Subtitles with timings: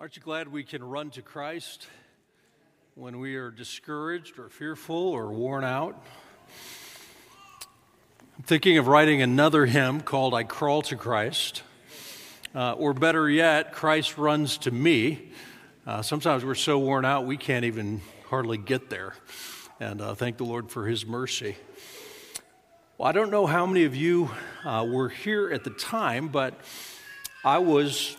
[0.00, 1.88] Aren't you glad we can run to Christ
[2.94, 6.00] when we are discouraged or fearful or worn out?
[8.36, 11.64] I'm thinking of writing another hymn called I Crawl to Christ.
[12.54, 15.32] Uh, or better yet, Christ runs to me.
[15.84, 19.16] Uh, sometimes we're so worn out we can't even hardly get there.
[19.80, 21.56] And uh, thank the Lord for his mercy.
[22.98, 24.30] Well, I don't know how many of you
[24.64, 26.54] uh, were here at the time, but
[27.44, 28.16] I was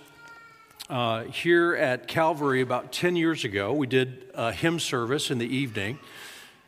[0.90, 3.74] uh, here at Calvary about 10 years ago.
[3.74, 6.00] We did a hymn service in the evening,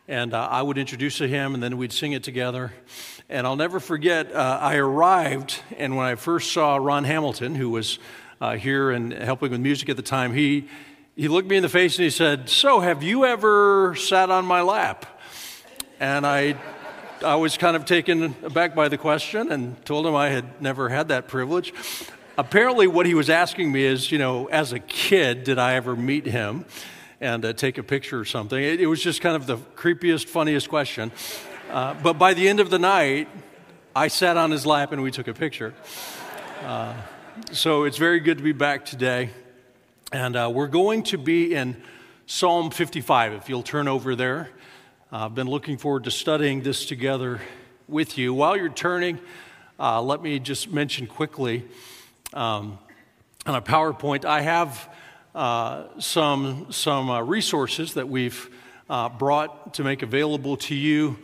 [0.08, 2.72] and uh, I would introduce a hymn, and then we'd sing it together.
[3.30, 7.72] And I'll never forget, uh, I arrived, and when I first saw Ron Hamilton, who
[7.72, 7.98] was
[8.40, 10.68] uh, here and helping with music at the time, he,
[11.16, 14.46] he looked me in the face and he said, So, have you ever sat on
[14.46, 15.06] my lap?
[16.00, 16.58] And I
[17.24, 20.90] I was kind of taken aback by the question and told him I had never
[20.90, 21.72] had that privilege
[22.42, 25.96] apparently, what he was asking me is, you know, as a kid, did I ever
[25.96, 26.66] meet him
[27.20, 28.62] and uh, take a picture or something?
[28.62, 31.12] It, it, was just kind of the creepiest, funniest question.
[31.70, 33.28] Uh, but by the end of the night,
[33.96, 35.76] I sat on his lap and we took a picture.
[36.64, 36.96] Uh,
[37.52, 39.30] so it's very good to be back today.
[40.12, 41.80] And uh, we're going to be in
[42.26, 44.50] Psalm 55, if you'll turn over there.
[45.12, 47.40] I've been looking forward to studying this together
[47.88, 48.34] with you.
[48.34, 49.20] While you're turning,
[49.80, 51.66] uh, let me just mention quickly
[52.34, 52.80] um,
[53.46, 54.90] on a PowerPoint, I have
[55.36, 58.50] uh, some, some uh, resources that we've
[58.90, 61.18] uh, brought to make available to you.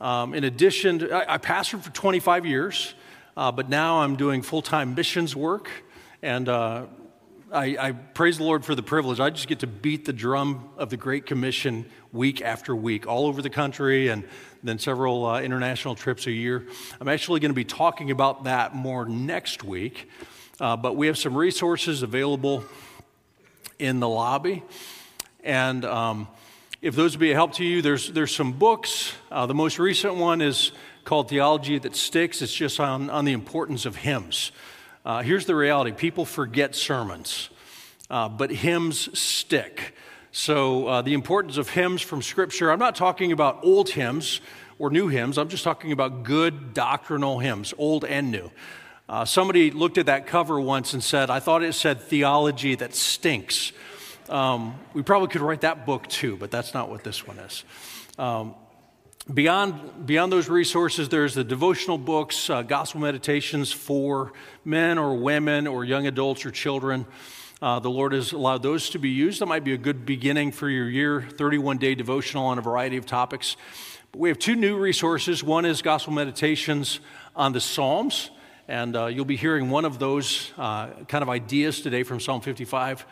[0.00, 2.94] Um, in addition, to, I, I, pastored for 25 years,
[3.36, 5.70] uh, but now I'm doing full time missions work.
[6.22, 6.86] And uh,
[7.52, 9.20] I, I, praise the Lord for the privilege.
[9.20, 13.26] I just get to beat the drum of the Great Commission week after week, all
[13.26, 14.24] over the country, and
[14.62, 16.66] then several uh, international trips a year.
[17.00, 20.08] I'm actually going to be talking about that more next week.
[20.58, 22.64] Uh, but we have some resources available
[23.78, 24.62] in the lobby.
[25.44, 26.28] And um,
[26.80, 29.12] if those would be a help to you, there's, there's some books.
[29.30, 30.72] Uh, the most recent one is
[31.04, 32.40] called Theology That Sticks.
[32.40, 34.50] It's just on, on the importance of hymns.
[35.04, 37.50] Uh, here's the reality people forget sermons,
[38.10, 39.94] uh, but hymns stick.
[40.32, 44.40] So, uh, the importance of hymns from Scripture, I'm not talking about old hymns
[44.78, 48.50] or new hymns, I'm just talking about good doctrinal hymns, old and new.
[49.08, 52.92] Uh, somebody looked at that cover once and said, I thought it said theology that
[52.92, 53.72] stinks.
[54.28, 57.62] Um, we probably could write that book too, but that's not what this one is.
[58.18, 58.56] Um,
[59.32, 64.32] beyond, beyond those resources, there's the devotional books, uh, gospel meditations for
[64.64, 67.06] men or women or young adults or children.
[67.62, 69.40] Uh, the Lord has allowed those to be used.
[69.40, 72.96] That might be a good beginning for your year 31 day devotional on a variety
[72.96, 73.56] of topics.
[74.10, 75.44] But we have two new resources.
[75.44, 76.98] One is gospel meditations
[77.36, 78.30] on the Psalms.
[78.68, 82.40] And uh, you'll be hearing one of those uh, kind of ideas today from Psalm
[82.40, 83.06] 55.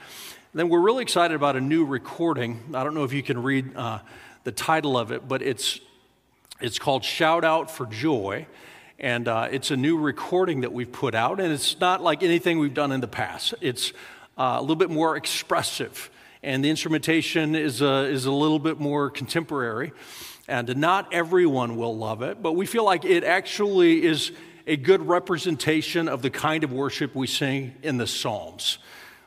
[0.53, 2.61] And then we're really excited about a new recording.
[2.75, 4.01] I don't know if you can read uh,
[4.43, 5.79] the title of it, but it's,
[6.61, 8.49] it's called Shout Out for Joy.
[8.99, 11.39] And uh, it's a new recording that we've put out.
[11.39, 13.93] And it's not like anything we've done in the past, it's
[14.37, 16.11] uh, a little bit more expressive.
[16.43, 19.93] And the instrumentation is a, is a little bit more contemporary.
[20.49, 24.33] And not everyone will love it, but we feel like it actually is
[24.67, 28.79] a good representation of the kind of worship we sing in the Psalms,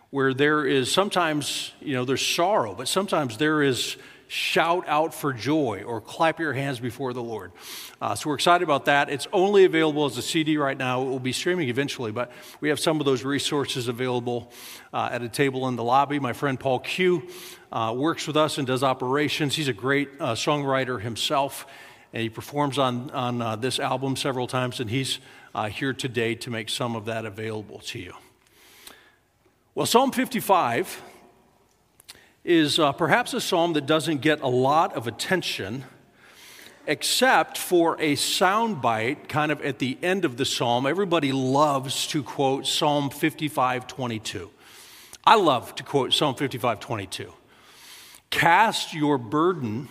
[0.09, 3.97] where there is sometimes, you know, there's sorrow, but sometimes there is
[4.27, 7.51] shout out for joy or clap your hands before the Lord.
[8.01, 9.09] Uh, so we're excited about that.
[9.09, 11.01] It's only available as a CD right now.
[11.03, 14.51] It will be streaming eventually, but we have some of those resources available
[14.91, 16.19] uh, at a table in the lobby.
[16.19, 17.27] My friend Paul Q
[17.71, 19.55] uh, works with us and does operations.
[19.55, 21.65] He's a great uh, songwriter himself
[22.13, 25.19] and he performs on, on uh, this album several times, and he's
[25.53, 28.13] uh, here today to make some of that available to you.
[29.75, 31.01] Well, Psalm 55
[32.43, 35.83] is uh, perhaps a psalm that doesn't get a lot of attention,
[36.87, 40.85] except for a soundbite kind of at the end of the psalm.
[40.85, 44.49] Everybody loves to quote Psalm 55 22.
[45.25, 47.33] I love to quote Psalm 55 22.
[48.29, 49.89] Cast your burden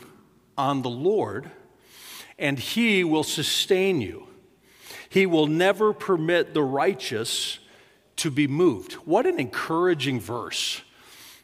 [0.56, 1.50] on the Lord
[2.38, 4.26] and he will sustain you.
[5.08, 7.58] He will never permit the righteous
[8.16, 8.94] to be moved.
[8.94, 10.82] What an encouraging verse.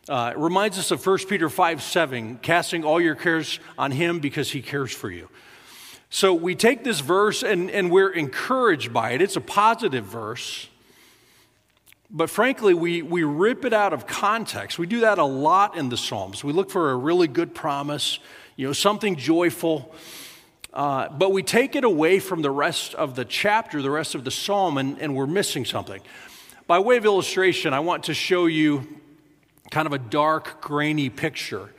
[0.09, 4.19] Uh, it reminds us of 1 Peter 5 7, casting all your cares on him
[4.19, 5.29] because he cares for you.
[6.11, 9.23] So we take this verse and, and we're encouraged by it.
[9.23, 10.69] It's a positive verse.
[12.11, 14.79] But frankly, we, we rip it out of context.
[14.79, 16.45] We do that a lot in the Psalms.
[16.45, 18.19] We look for a really good promise,
[18.57, 19.95] you know, something joyful.
[20.73, 24.25] Uh, but we take it away from the rest of the chapter, the rest of
[24.25, 26.01] the psalm, and, and we're missing something.
[26.67, 28.87] By way of illustration, I want to show you
[29.71, 31.75] kind of a dark, grainy picture.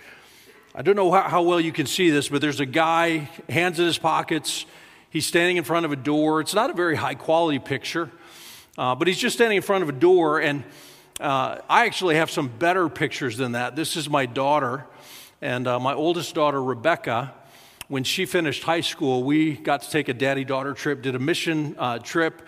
[0.76, 3.80] I don't know how, how well you can see this, but there's a guy, hands
[3.80, 4.68] in his pockets.
[5.10, 6.40] He's standing in front of a door.
[6.40, 8.12] It's not a very high quality picture,
[8.78, 10.40] uh, but he's just standing in front of a door.
[10.40, 10.64] And
[11.20, 13.76] uh, I actually have some better pictures than that.
[13.76, 14.86] This is my daughter,
[15.42, 17.34] and uh, my oldest daughter, Rebecca.
[17.94, 21.20] When she finished high school, we got to take a daddy daughter trip, did a
[21.20, 22.42] mission uh, trip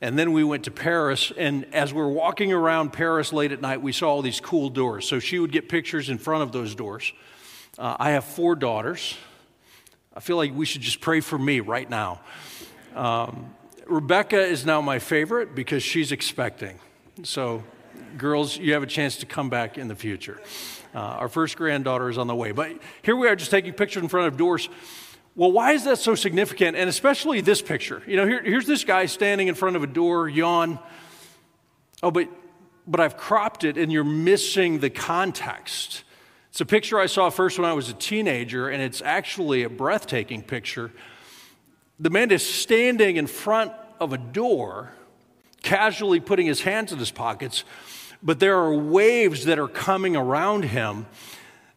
[0.00, 1.32] and then we went to Paris.
[1.36, 4.70] And as we are walking around Paris late at night, we saw all these cool
[4.70, 5.08] doors.
[5.08, 7.12] So she would get pictures in front of those doors.
[7.76, 9.16] Uh, I have four daughters.
[10.14, 12.20] I feel like we should just pray for me right now.
[12.94, 13.52] Um,
[13.88, 16.78] Rebecca is now my favorite because she's expecting.
[17.24, 17.64] So,
[18.16, 20.40] girls, you have a chance to come back in the future.
[20.94, 22.52] Uh, our first granddaughter is on the way.
[22.52, 24.68] But here we are just taking pictures in front of doors.
[25.34, 26.76] Well, why is that so significant?
[26.76, 28.02] And especially this picture.
[28.06, 30.78] You know, here, here's this guy standing in front of a door, yawn.
[32.02, 32.28] Oh, but,
[32.86, 36.04] but I've cropped it and you're missing the context.
[36.50, 39.68] It's a picture I saw first when I was a teenager, and it's actually a
[39.68, 40.92] breathtaking picture.
[41.98, 44.92] The man is standing in front of a door,
[45.62, 47.64] casually putting his hands in his pockets,
[48.24, 51.06] but there are waves that are coming around him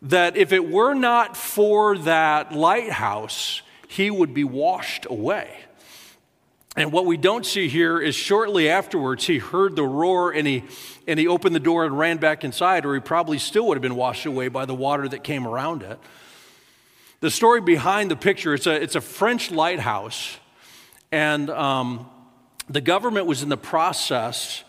[0.01, 5.49] that if it were not for that lighthouse, he would be washed away.
[6.77, 10.63] And what we don't see here is shortly afterwards, he heard the roar and he,
[11.07, 13.81] and he opened the door and ran back inside, or he probably still would have
[13.81, 15.99] been washed away by the water that came around it.
[17.19, 20.37] The story behind the picture it's a, it's a French lighthouse,
[21.11, 22.07] and um,
[22.69, 24.63] the government was in the process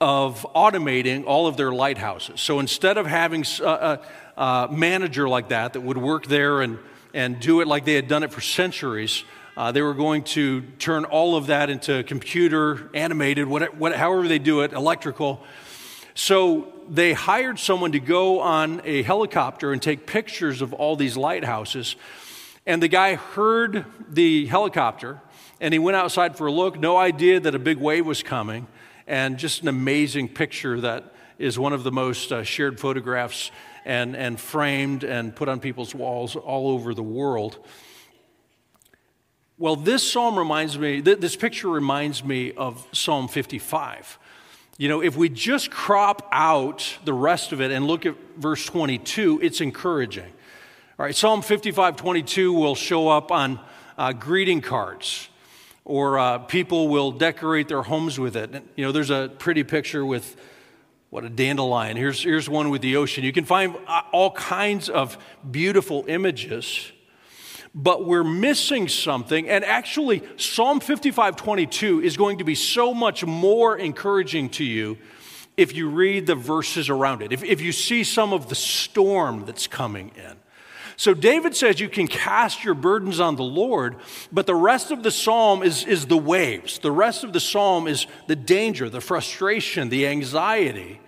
[0.00, 2.40] of automating all of their lighthouses.
[2.40, 4.00] So instead of having a, a,
[4.40, 6.78] a manager like that that would work there and,
[7.12, 9.24] and do it like they had done it for centuries,
[9.56, 14.26] uh, they were going to turn all of that into computer, animated, what, what, however
[14.26, 15.42] they do it, electrical.
[16.14, 21.16] So they hired someone to go on a helicopter and take pictures of all these
[21.16, 21.94] lighthouses.
[22.66, 25.20] And the guy heard the helicopter
[25.60, 28.66] and he went outside for a look, no idea that a big wave was coming
[29.06, 33.50] and just an amazing picture that is one of the most uh, shared photographs
[33.84, 37.58] and, and framed and put on people's walls all over the world.
[39.58, 44.18] Well, this psalm reminds me, th- this picture reminds me of Psalm 55.
[44.78, 48.64] You know, if we just crop out the rest of it and look at verse
[48.66, 50.32] 22, it's encouraging.
[50.98, 53.60] All right, Psalm 55 22 will show up on
[53.96, 55.28] uh, greeting cards
[55.84, 58.62] or uh, people will decorate their homes with it.
[58.76, 60.36] You know, there's a pretty picture with
[61.10, 61.96] what a dandelion.
[61.96, 63.22] Here's, here's one with the ocean.
[63.22, 65.16] You can find uh, all kinds of
[65.48, 66.90] beautiful images,
[67.74, 69.48] but we're missing something.
[69.48, 74.98] And actually, Psalm 55 22 is going to be so much more encouraging to you
[75.56, 79.44] if you read the verses around it, if, if you see some of the storm
[79.44, 80.36] that's coming in.
[80.96, 83.96] So David says you can cast your burdens on the Lord,
[84.30, 86.78] but the rest of the psalm is, is the waves.
[86.78, 91.00] The rest of the psalm is the danger, the frustration, the anxiety.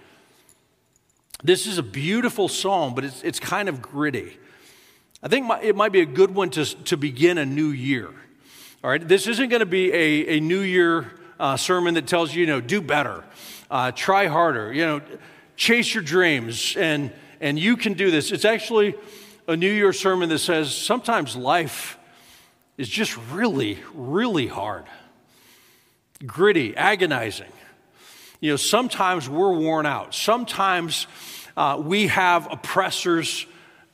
[1.44, 4.38] This is a beautiful psalm, but it's, it's kind of gritty.
[5.22, 8.08] I think it might be a good one to, to begin a new year.
[8.84, 12.34] All right, this isn't going to be a, a New Year uh, sermon that tells
[12.34, 13.24] you, you know, do better,
[13.70, 15.00] uh, try harder, you know,
[15.56, 17.10] chase your dreams, and,
[17.40, 18.30] and you can do this.
[18.30, 18.94] It's actually
[19.48, 21.98] a New Year sermon that says sometimes life
[22.76, 24.84] is just really, really hard,
[26.26, 27.52] gritty, agonizing.
[28.40, 30.14] You know, sometimes we're worn out.
[30.14, 31.06] Sometimes
[31.56, 33.46] uh, we have oppressors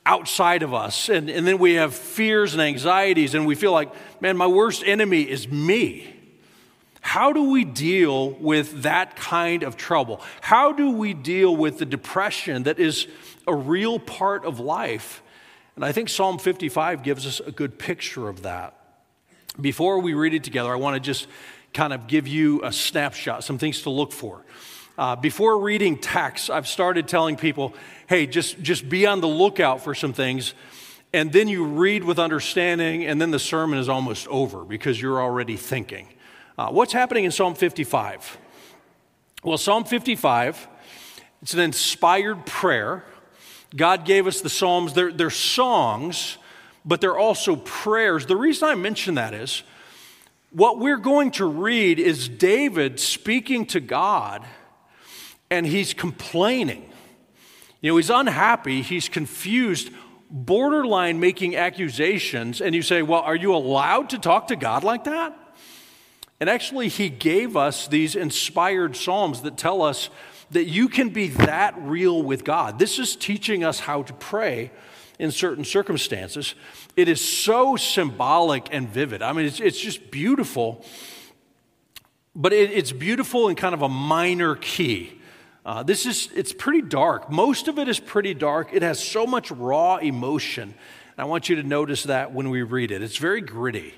[0.05, 3.93] outside of us, and, and then we have fears and anxieties, and we feel like,
[4.21, 6.09] man, my worst enemy is me.
[6.99, 10.19] How do we deal with that kind of trouble?
[10.41, 13.07] How do we deal with the depression that is
[13.47, 15.21] a real part of life
[15.75, 18.77] and I think Psalm 55 gives us a good picture of that.
[19.59, 21.27] Before we read it together, I want to just
[21.73, 24.43] kind of give you a snapshot, some things to look for.
[24.97, 27.73] Uh, before reading text, I've started telling people,
[28.07, 30.53] hey, just, just be on the lookout for some things.
[31.11, 35.21] And then you read with understanding, and then the sermon is almost over because you're
[35.21, 36.07] already thinking.
[36.57, 38.37] Uh, what's happening in Psalm 55?
[39.43, 40.67] Well, Psalm 55,
[41.41, 43.03] it's an inspired prayer
[43.75, 44.93] God gave us the Psalms.
[44.93, 46.37] They're, they're songs,
[46.85, 48.25] but they're also prayers.
[48.25, 49.63] The reason I mention that is
[50.51, 54.45] what we're going to read is David speaking to God,
[55.49, 56.89] and he's complaining.
[57.81, 59.89] You know, he's unhappy, he's confused,
[60.29, 62.61] borderline making accusations.
[62.61, 65.37] And you say, Well, are you allowed to talk to God like that?
[66.39, 70.09] And actually, he gave us these inspired Psalms that tell us
[70.53, 72.79] that you can be that real with God.
[72.79, 74.71] This is teaching us how to pray
[75.19, 76.55] in certain circumstances.
[76.95, 79.21] It is so symbolic and vivid.
[79.21, 80.83] I mean, it's, it's just beautiful,
[82.35, 85.19] but it, it's beautiful in kind of a minor key.
[85.65, 87.31] Uh, this is, it's pretty dark.
[87.31, 88.69] Most of it is pretty dark.
[88.73, 90.73] It has so much raw emotion.
[91.17, 93.03] I want you to notice that when we read it.
[93.03, 93.93] It's very gritty.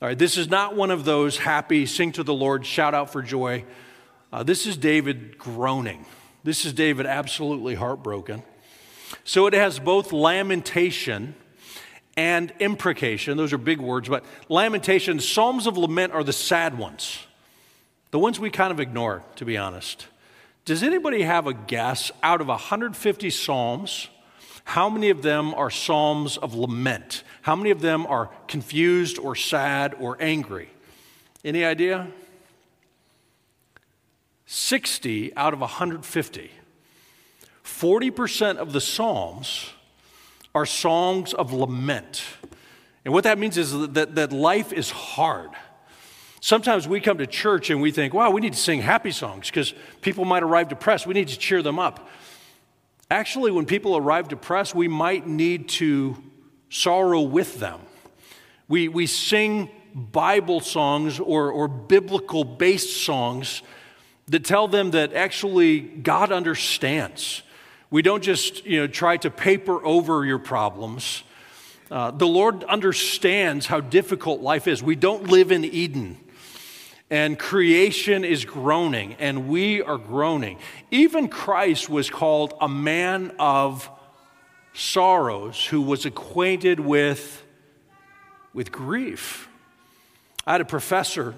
[0.00, 3.12] All right, this is not one of those happy, sing to the Lord, shout out
[3.12, 3.64] for joy.
[4.34, 6.04] Uh, this is David groaning.
[6.42, 8.42] This is David absolutely heartbroken.
[9.22, 11.36] So it has both lamentation
[12.16, 13.36] and imprecation.
[13.36, 17.24] Those are big words, but lamentation, Psalms of lament are the sad ones,
[18.10, 20.08] the ones we kind of ignore, to be honest.
[20.64, 24.08] Does anybody have a guess out of 150 Psalms?
[24.64, 27.22] How many of them are Psalms of lament?
[27.42, 30.70] How many of them are confused or sad or angry?
[31.44, 32.08] Any idea?
[34.54, 36.50] 60 out of 150.
[37.64, 39.70] 40% of the Psalms
[40.54, 42.22] are songs of lament.
[43.04, 45.50] And what that means is that, that life is hard.
[46.40, 49.50] Sometimes we come to church and we think, wow, we need to sing happy songs
[49.50, 51.04] because people might arrive depressed.
[51.04, 52.08] We need to cheer them up.
[53.10, 56.16] Actually, when people arrive depressed, we might need to
[56.70, 57.80] sorrow with them.
[58.68, 63.62] We, we sing Bible songs or, or biblical based songs
[64.28, 67.42] that tell them that actually God understands.
[67.90, 71.22] We don't just you know, try to paper over your problems.
[71.90, 74.82] Uh, the Lord understands how difficult life is.
[74.82, 76.18] We don't live in Eden,
[77.10, 80.58] and creation is groaning, and we are groaning.
[80.90, 83.88] Even Christ was called a man of
[84.72, 87.44] sorrows who was acquainted with,
[88.54, 89.48] with grief.
[90.46, 91.34] I had a professor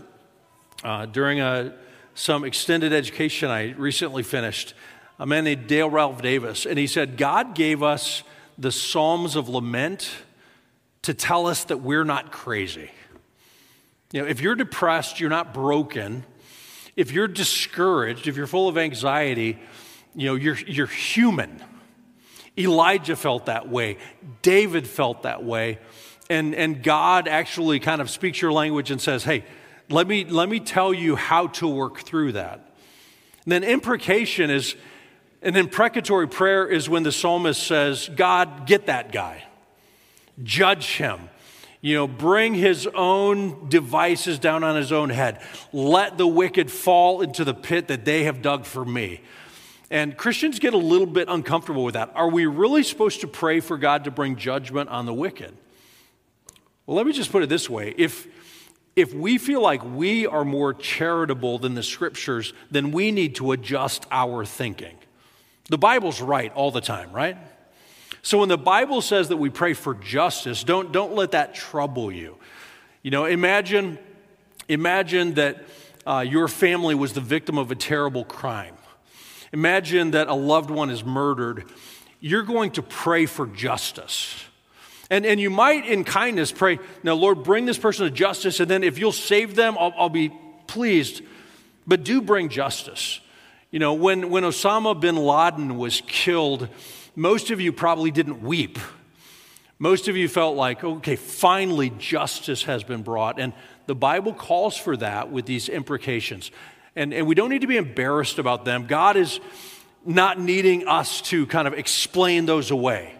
[0.82, 1.74] uh, during a
[2.16, 4.72] some extended education I recently finished,
[5.18, 8.22] a man named Dale Ralph Davis, and he said, God gave us
[8.56, 10.10] the Psalms of Lament
[11.02, 12.90] to tell us that we're not crazy.
[14.12, 16.24] You know, if you're depressed, you're not broken.
[16.96, 19.58] If you're discouraged, if you're full of anxiety,
[20.14, 21.62] you know, you're, you're human.
[22.56, 23.98] Elijah felt that way.
[24.40, 25.78] David felt that way.
[26.30, 29.44] And, and God actually kind of speaks your language and says, hey,
[29.88, 32.74] let me, let me tell you how to work through that.
[33.44, 34.74] And then imprecation is
[35.42, 39.44] an imprecatory prayer is when the psalmist says, God, get that guy,
[40.42, 41.28] judge him.
[41.82, 45.40] You know, bring his own devices down on his own head.
[45.72, 49.20] Let the wicked fall into the pit that they have dug for me.
[49.88, 52.10] And Christians get a little bit uncomfortable with that.
[52.16, 55.56] Are we really supposed to pray for God to bring judgment on the wicked?
[56.86, 57.94] Well, let me just put it this way.
[57.96, 58.26] If,
[58.96, 63.52] if we feel like we are more charitable than the scriptures, then we need to
[63.52, 64.96] adjust our thinking.
[65.68, 67.36] The Bible's right all the time, right?
[68.22, 72.10] So when the Bible says that we pray for justice, don't, don't let that trouble
[72.10, 72.38] you.
[73.02, 73.98] You know, imagine,
[74.68, 75.62] imagine that
[76.06, 78.74] uh, your family was the victim of a terrible crime.
[79.52, 81.64] Imagine that a loved one is murdered.
[82.18, 84.44] You're going to pray for justice.
[85.08, 88.68] And, and you might, in kindness, pray, Now, Lord, bring this person to justice, and
[88.68, 90.32] then if you'll save them, I'll, I'll be
[90.66, 91.22] pleased.
[91.86, 93.20] But do bring justice.
[93.70, 96.68] You know, when, when Osama bin Laden was killed,
[97.14, 98.78] most of you probably didn't weep.
[99.78, 103.38] Most of you felt like, okay, finally justice has been brought.
[103.38, 103.52] And
[103.86, 106.50] the Bible calls for that with these imprecations.
[106.96, 108.86] And, and we don't need to be embarrassed about them.
[108.86, 109.38] God is
[110.04, 113.14] not needing us to kind of explain those away.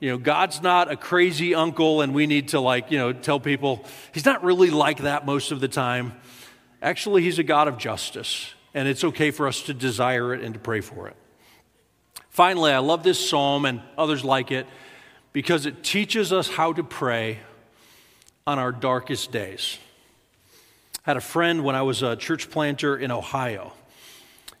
[0.00, 3.38] You know, God's not a crazy uncle and we need to, like, you know, tell
[3.38, 6.14] people, He's not really like that most of the time.
[6.80, 10.54] Actually, He's a God of justice, and it's okay for us to desire it and
[10.54, 11.16] to pray for it.
[12.30, 14.66] Finally, I love this psalm and others like it
[15.34, 17.38] because it teaches us how to pray
[18.46, 19.78] on our darkest days.
[21.04, 23.74] I had a friend when I was a church planter in Ohio.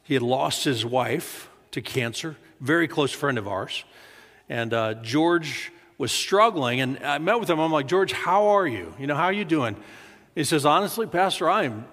[0.02, 3.84] He had lost his wife to cancer, very close friend of ours.
[4.50, 7.60] And uh, George was struggling, and I met with him.
[7.60, 8.92] I'm like, George, how are you?
[8.98, 9.76] You know, how are you doing?
[10.34, 11.86] He says, honestly, Pastor, I'm,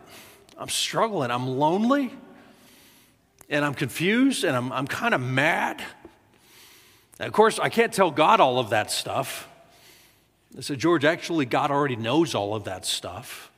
[0.57, 1.29] I'm struggling.
[1.29, 2.11] I'm lonely,
[3.47, 5.83] and I'm confused, and I'm, I'm kind of mad.
[7.19, 9.47] And of course, I can't tell God all of that stuff.
[10.57, 13.51] I said, George, actually, God already knows all of that stuff.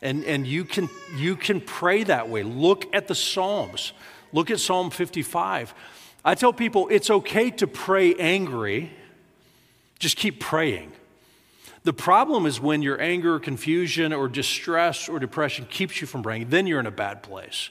[0.00, 2.44] And, and you, can, you can pray that way.
[2.44, 3.92] Look at the Psalms.
[4.32, 5.74] Look at Psalm 55.
[6.24, 8.90] I tell people it's okay to pray angry,
[9.98, 10.92] just keep praying.
[11.82, 16.48] The problem is when your anger, confusion, or distress or depression keeps you from praying,
[16.48, 17.68] then you're in a bad place.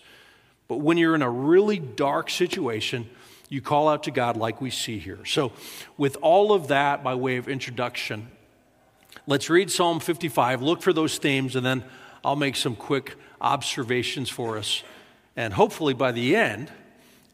[0.68, 3.10] But when you're in a really dark situation,
[3.50, 5.26] you call out to God like we see here.
[5.26, 5.52] So,
[5.98, 8.28] with all of that by way of introduction,
[9.26, 11.84] let's read Psalm 55, look for those themes, and then
[12.24, 14.84] I'll make some quick observations for us.
[15.36, 16.72] And hopefully by the end,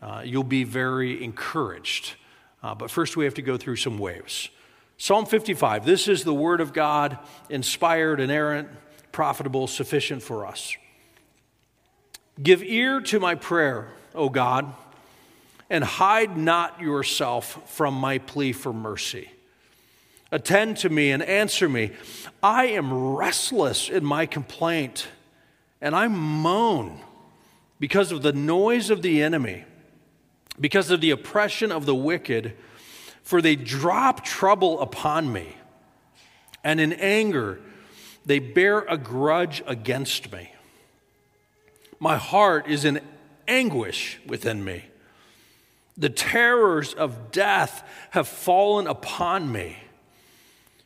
[0.02, 2.16] uh, you'll be very encouraged.
[2.62, 4.50] Uh, but first, we have to go through some waves.
[4.98, 7.18] Psalm 55 this is the word of God,
[7.50, 8.68] inspired, inerrant,
[9.12, 10.76] profitable, sufficient for us.
[12.42, 14.74] Give ear to my prayer, O God,
[15.70, 19.32] and hide not yourself from my plea for mercy.
[20.32, 21.92] Attend to me and answer me.
[22.44, 25.08] I am restless in my complaint,
[25.82, 27.00] and I moan
[27.80, 29.64] because of the noise of the enemy,
[30.60, 32.56] because of the oppression of the wicked,
[33.24, 35.56] for they drop trouble upon me,
[36.64, 37.60] and in anger
[38.26, 40.52] they bear a grudge against me.
[42.00, 43.02] My heart is in
[43.48, 44.84] anguish within me.
[45.98, 49.78] The terrors of death have fallen upon me.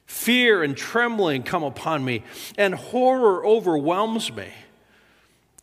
[0.06, 2.24] Fear and trembling come upon me,
[2.58, 4.48] and horror overwhelms me.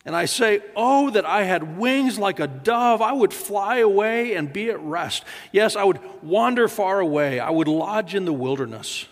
[0.05, 3.01] And I say, Oh, that I had wings like a dove.
[3.01, 5.23] I would fly away and be at rest.
[5.51, 7.39] Yes, I would wander far away.
[7.39, 9.07] I would lodge in the wilderness.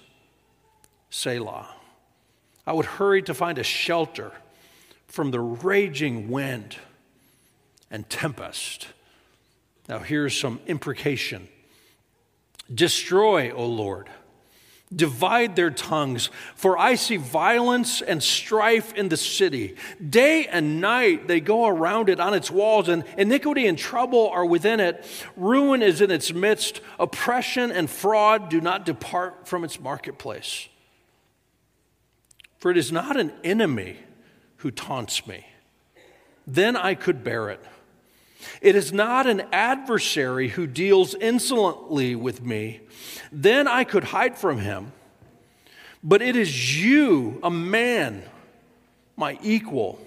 [1.09, 1.67] Selah.
[2.65, 4.31] I would hurry to find a shelter
[5.07, 6.77] from the raging wind
[7.89, 8.87] and tempest.
[9.87, 11.47] Now, here's some imprecation
[12.73, 14.09] Destroy, O Lord
[14.95, 19.75] Divide their tongues, for I see violence and strife in the city.
[20.09, 24.45] Day and night they go around it on its walls, and iniquity and trouble are
[24.45, 25.05] within it.
[25.35, 26.81] Ruin is in its midst.
[26.99, 30.67] Oppression and fraud do not depart from its marketplace.
[32.57, 33.97] For it is not an enemy
[34.57, 35.45] who taunts me,
[36.47, 37.63] then I could bear it.
[38.61, 42.81] It is not an adversary who deals insolently with me.
[43.31, 44.91] Then I could hide from him.
[46.03, 48.23] But it is you, a man,
[49.17, 49.99] my equal,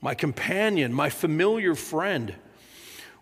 [0.00, 2.34] my companion, my familiar friend.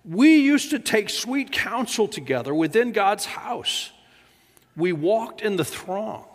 [0.04, 3.90] We used to take sweet counsel together within God's house.
[4.76, 6.26] We walked in the throng.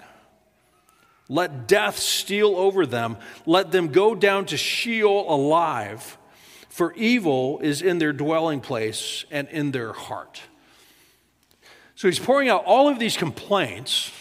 [1.30, 3.18] Let death steal over them.
[3.46, 6.18] Let them go down to Sheol alive
[6.78, 10.44] for evil is in their dwelling place and in their heart.
[11.96, 14.12] So he's pouring out all of these complaints.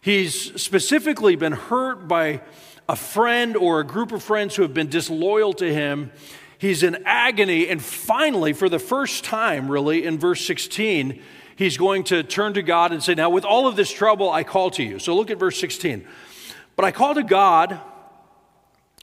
[0.00, 2.40] He's specifically been hurt by
[2.88, 6.12] a friend or a group of friends who have been disloyal to him.
[6.56, 7.68] He's in agony.
[7.68, 11.20] And finally, for the first time, really, in verse 16,
[11.56, 14.44] he's going to turn to God and say, Now, with all of this trouble, I
[14.44, 14.98] call to you.
[14.98, 16.08] So look at verse 16.
[16.74, 17.78] But I call to God,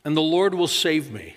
[0.04, 1.36] and the Lord will save me.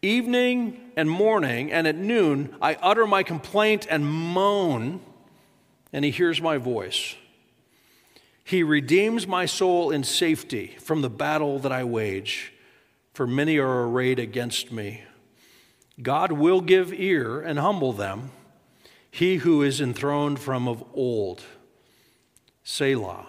[0.00, 5.00] Evening and morning, and at noon, I utter my complaint and moan,
[5.92, 7.16] and he hears my voice.
[8.44, 12.52] He redeems my soul in safety from the battle that I wage,
[13.12, 15.02] for many are arrayed against me.
[16.00, 18.30] God will give ear and humble them,
[19.10, 21.42] he who is enthroned from of old.
[22.62, 23.26] Selah,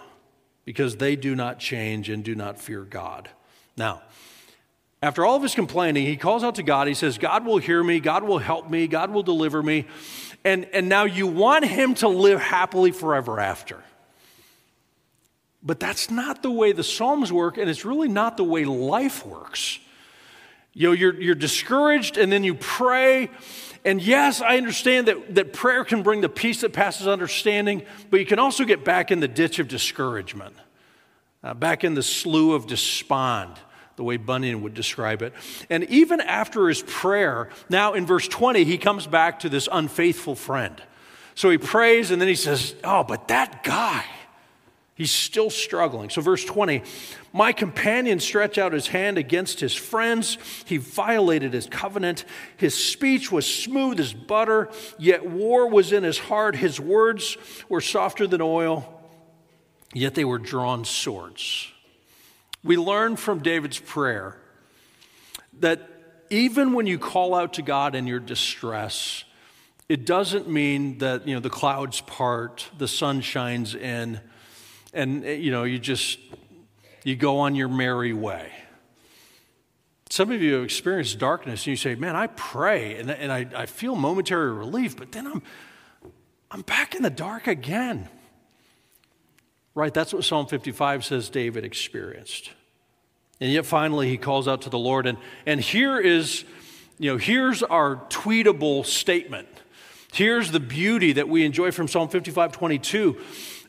[0.64, 3.28] because they do not change and do not fear God.
[3.76, 4.02] Now,
[5.02, 6.86] after all of his complaining, he calls out to God.
[6.86, 9.86] He says, God will hear me, God will help me, God will deliver me.
[10.44, 13.82] And, and now you want him to live happily forever after.
[15.62, 19.26] But that's not the way the Psalms work, and it's really not the way life
[19.26, 19.78] works.
[20.72, 23.30] You know, you're, you're discouraged, and then you pray.
[23.84, 28.20] And yes, I understand that, that prayer can bring the peace that passes understanding, but
[28.20, 30.54] you can also get back in the ditch of discouragement,
[31.42, 33.58] uh, back in the slough of despond
[34.00, 35.34] the way Bunyan would describe it.
[35.68, 40.34] And even after his prayer, now in verse 20, he comes back to this unfaithful
[40.34, 40.82] friend.
[41.34, 44.06] So he prays and then he says, Oh, but that guy,
[44.94, 46.08] he's still struggling.
[46.08, 46.82] So, verse 20,
[47.34, 50.38] my companion stretched out his hand against his friends.
[50.64, 52.24] He violated his covenant.
[52.56, 56.56] His speech was smooth as butter, yet war was in his heart.
[56.56, 57.36] His words
[57.68, 58.98] were softer than oil,
[59.92, 61.70] yet they were drawn swords.
[62.62, 64.36] We learn from David's prayer
[65.60, 65.88] that
[66.30, 69.24] even when you call out to God in your distress,
[69.88, 74.20] it doesn't mean that you know the clouds part, the sun shines in,
[74.92, 76.18] and you know you just
[77.02, 78.52] you go on your merry way.
[80.10, 83.46] Some of you have experienced darkness and you say, Man, I pray and, and I,
[83.54, 85.42] I feel momentary relief, but then I'm
[86.50, 88.08] I'm back in the dark again.
[89.74, 89.94] Right?
[89.94, 92.50] That's what Psalm 55 says David experienced.
[93.40, 95.06] And yet finally he calls out to the Lord.
[95.06, 96.44] And, and here is,
[96.98, 99.48] you know, here's our tweetable statement.
[100.12, 103.16] Here's the beauty that we enjoy from Psalm 55 22.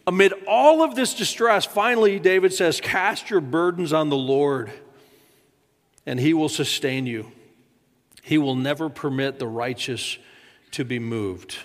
[0.08, 4.72] Amid all of this distress, finally, David says, Cast your burdens on the Lord,
[6.08, 7.32] and he will sustain you.
[8.24, 10.18] He will never permit the righteous
[10.72, 11.58] to be moved.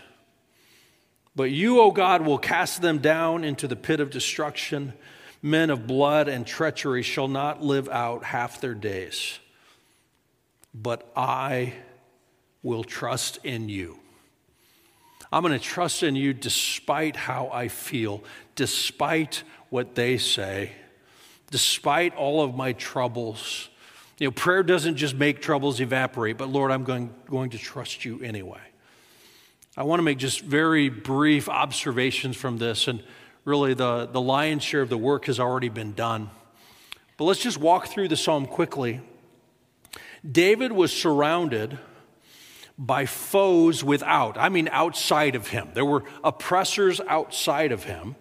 [1.37, 4.95] But you, O God, will cast them down into the pit of destruction.
[5.43, 9.39] Men of blood and treachery shall not live out half their days.
[10.75, 11.75] But I
[12.63, 13.99] will trust in you.
[15.31, 20.73] I'm going to trust in you despite how I feel, despite what they say,
[21.51, 23.69] despite all of my troubles.
[24.19, 28.05] You know, prayer doesn't just make troubles evaporate, but Lord, I'm going, going to trust
[28.05, 28.61] you anyway.
[29.79, 33.03] I want to make just very brief observations from this, and
[33.45, 36.31] really the, the lion's share of the work has already been done.
[37.19, 39.03] But let's just walk through the psalm quickly.
[40.31, 41.79] David was surrounded
[42.79, 45.69] by foes without, I mean, outside of him.
[45.75, 48.17] There were oppressors outside of him.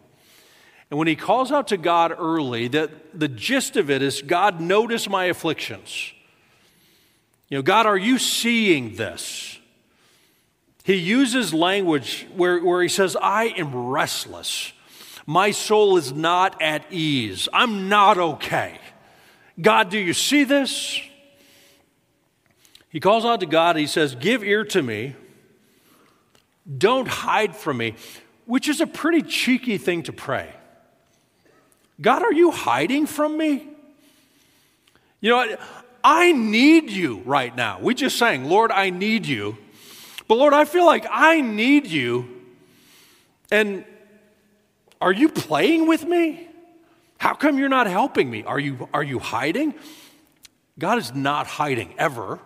[0.89, 4.59] And when he calls out to God early, the, the gist of it is God,
[4.59, 6.11] notice my afflictions.
[7.47, 9.57] You know, God, are you seeing this?
[10.85, 14.71] He uses language where, where he says, I am restless.
[15.25, 17.49] My soul is not at ease.
[17.51, 18.79] I'm not okay.
[19.59, 21.01] God, do you see this?
[22.89, 23.77] He calls out to God.
[23.77, 25.15] He says, Give ear to me.
[26.77, 27.95] Don't hide from me,
[28.45, 30.53] which is a pretty cheeky thing to pray.
[31.99, 33.67] God, are you hiding from me?
[35.19, 35.57] You know,
[36.03, 37.79] I need you right now.
[37.81, 39.57] We just sang, Lord, I need you.
[40.27, 42.29] But Lord, I feel like I need you.
[43.51, 43.85] And
[44.99, 46.47] are you playing with me?
[47.17, 48.43] How come you're not helping me?
[48.43, 49.73] Are you, are you hiding?
[50.77, 52.39] God is not hiding ever.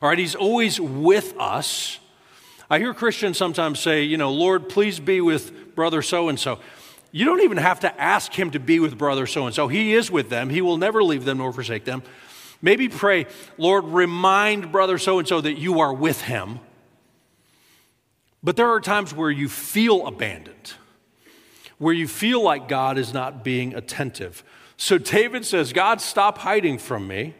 [0.00, 1.98] All right, He's always with us.
[2.68, 6.58] I hear Christians sometimes say, you know, Lord, please be with brother so and so.
[7.12, 9.68] You don't even have to ask Him to be with brother so and so.
[9.68, 12.02] He is with them, He will never leave them nor forsake them.
[12.62, 13.26] Maybe pray,
[13.58, 16.60] Lord, remind brother so and so that you are with him.
[18.42, 20.74] But there are times where you feel abandoned,
[21.78, 24.44] where you feel like God is not being attentive.
[24.76, 27.34] So David says, God, stop hiding from me.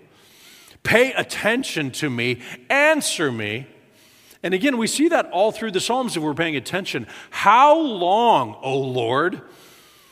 [0.83, 2.41] Pay attention to me.
[2.69, 3.69] Answer me.
[4.43, 7.07] And again, we see that all through the Psalms if we're paying attention.
[7.31, 9.41] How long, O Lord?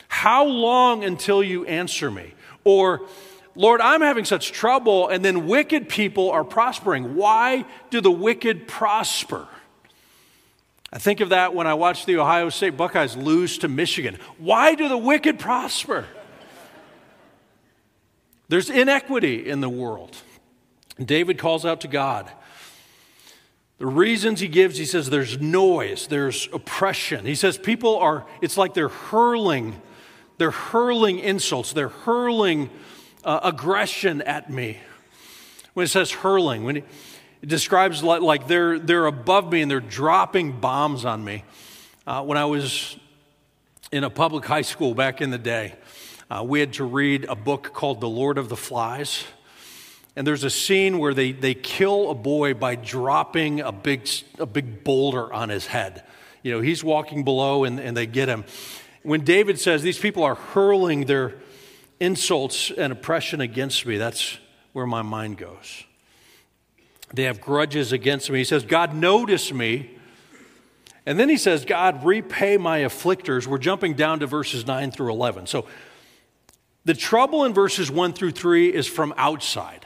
[0.07, 2.33] How long until you answer me?
[2.63, 3.07] Or,
[3.55, 7.15] Lord, I'm having such trouble, and then wicked people are prospering.
[7.15, 9.47] Why do the wicked prosper?
[10.93, 14.17] I think of that when I watch the Ohio State Buckeyes lose to Michigan.
[14.37, 16.05] Why do the wicked prosper?
[18.49, 20.17] There's inequity in the world.
[20.97, 22.29] And David calls out to God.
[23.77, 27.25] The reasons he gives, he says there's noise, there's oppression.
[27.25, 29.81] He says people are, it's like they're hurling,
[30.37, 32.69] they're hurling insults, they're hurling
[33.23, 34.79] uh, aggression at me.
[35.73, 36.85] When it says hurling, when it,
[37.41, 41.43] it describes like, like, they're, they're above me and they're dropping bombs on me.
[42.05, 42.97] Uh, when I was
[43.91, 45.75] in a public high school back in the day,
[46.29, 49.25] uh, we had to read a book called The Lord of the Flies.
[50.15, 54.45] And there's a scene where they, they kill a boy by dropping a big, a
[54.45, 56.03] big boulder on his head.
[56.43, 58.43] You know, he's walking below and, and they get him.
[59.03, 61.35] When David says, These people are hurling their,
[62.01, 64.39] insults and oppression against me, that's
[64.73, 65.85] where my mind goes.
[67.13, 68.39] They have grudges against me.
[68.39, 69.91] He says, God, notice me.
[71.05, 73.47] And then he says, God, repay my afflictors.
[73.47, 75.47] We're jumping down to verses 9 through 11.
[75.47, 75.67] So
[76.85, 79.85] the trouble in verses 1 through 3 is from outside.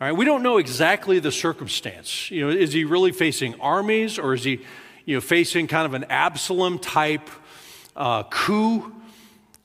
[0.00, 2.30] All right, we don't know exactly the circumstance.
[2.30, 4.60] You know, is he really facing armies or is he,
[5.04, 7.28] you know, facing kind of an Absalom type
[7.96, 8.92] uh, coup?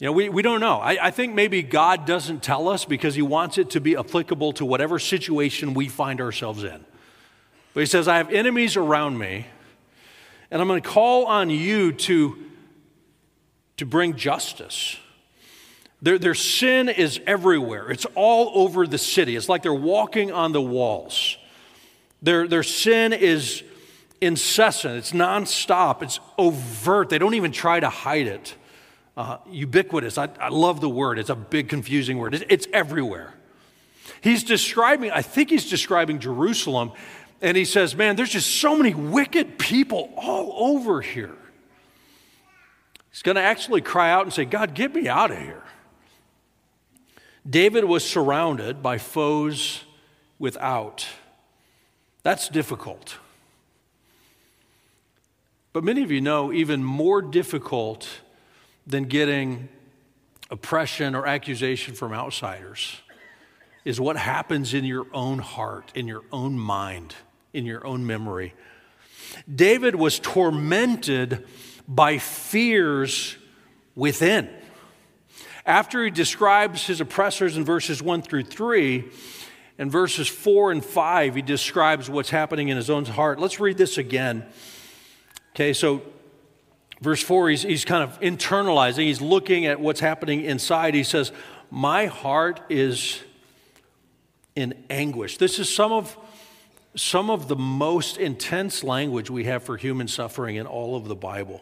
[0.01, 0.79] You know, we, we don't know.
[0.79, 4.53] I, I think maybe God doesn't tell us because he wants it to be applicable
[4.53, 6.83] to whatever situation we find ourselves in.
[7.75, 9.45] But he says, I have enemies around me,
[10.49, 12.35] and I'm going to call on you to,
[13.77, 14.97] to bring justice.
[16.01, 19.35] Their, their sin is everywhere, it's all over the city.
[19.35, 21.37] It's like they're walking on the walls.
[22.23, 23.61] Their, their sin is
[24.19, 27.09] incessant, it's nonstop, it's overt.
[27.09, 28.55] They don't even try to hide it
[29.17, 30.17] uh, ubiquitous.
[30.17, 32.33] I, I, love the word, it's a big, confusing word.
[32.33, 33.33] It's, it's everywhere.
[34.21, 36.91] He's describing, I think he's describing Jerusalem,
[37.41, 41.35] and he says, Man, there's just so many wicked people all over here.
[43.11, 45.63] He's going to actually cry out and say, God, get me out of here.
[47.47, 49.83] David was surrounded by foes
[50.39, 51.05] without.
[52.23, 53.17] That's difficult.
[55.73, 58.07] But many of you know even more difficult
[58.91, 59.69] than getting
[60.49, 63.01] oppression or accusation from outsiders
[63.83, 67.15] is what happens in your own heart, in your own mind,
[67.53, 68.53] in your own memory.
[69.53, 71.47] David was tormented
[71.87, 73.37] by fears
[73.95, 74.49] within.
[75.65, 79.05] After he describes his oppressors in verses 1 through 3,
[79.77, 83.39] in verses 4 and 5, he describes what's happening in his own heart.
[83.39, 84.45] Let's read this again.
[85.55, 86.01] Okay, so
[87.01, 90.93] verse 4, he's, he's kind of internalizing, he's looking at what's happening inside.
[90.93, 91.31] He says,
[91.69, 93.19] My heart is
[94.55, 95.37] in anguish.
[95.37, 96.17] This is some of
[96.95, 101.15] some of the most intense language we have for human suffering in all of the
[101.15, 101.61] Bible.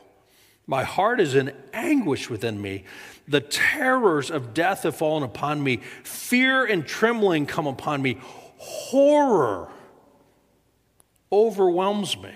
[0.65, 2.83] My heart is in anguish within me.
[3.27, 5.77] The terrors of death have fallen upon me.
[6.03, 8.17] Fear and trembling come upon me.
[8.57, 9.69] Horror
[11.31, 12.33] overwhelms me.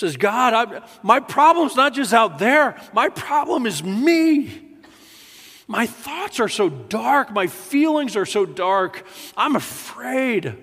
[0.00, 4.66] Says, God, I, my problem's not just out there, my problem is me.
[5.68, 9.06] My thoughts are so dark, my feelings are so dark.
[9.36, 10.56] I'm afraid.